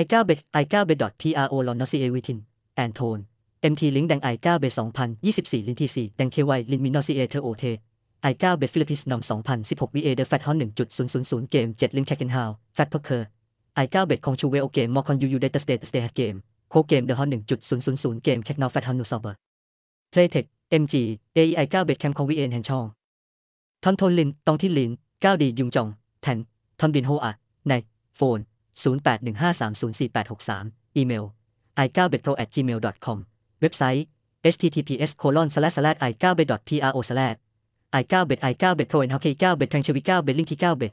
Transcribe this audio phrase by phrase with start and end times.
[0.00, 2.38] i 9 bet i 9 bet pro l o n o s i a vitin
[2.82, 3.20] and tone
[3.70, 4.72] mt link แดง i 9 bet
[5.18, 6.42] 2024 ลินที4แดง ky
[6.72, 7.64] ลินมินอ c a เทอร์โอเท
[8.30, 9.28] i 9 bet ฟิลิปปินส์นำ
[9.58, 10.56] 2016 va เดอ fat hon
[11.02, 13.22] 1.000 เกม 7 ลินแค c เกนฮาว fat poker
[13.82, 16.34] i 9 bet คงชูเวลเกมมอคอนยูยูเดตสเตตสเตทเกม
[16.70, 17.28] โคเกมเดอะฮอน
[17.76, 19.38] 1.000 เกมแค c นาว fat hon นูซอเบอร์
[20.12, 20.46] playtech
[20.82, 20.94] mg
[21.38, 22.84] ai 9 bet แคมคองวีเอ็นแฮนช่อง
[23.84, 24.90] ทอนโทนลินตองที่ลิน
[25.20, 25.88] 9ดียุงจอง
[26.22, 26.38] แทน
[26.80, 27.32] ทอนบินโฮอะ
[27.68, 27.72] ใน
[28.16, 28.40] โฟน
[28.82, 31.24] 0815304863 อีเมล
[31.84, 33.18] i9betpro at gmail.com
[33.60, 34.04] เว็บไซต์
[34.54, 37.36] https colon slash slash i9bet pro slash
[38.00, 40.92] i9bet i9bet pro and hockey 9bet แทงชวี9 bet link ที่9 bet